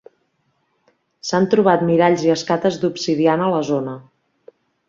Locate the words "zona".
3.73-3.99